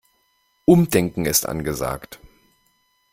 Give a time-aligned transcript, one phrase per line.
[0.65, 2.17] Umdenken ist angesagt.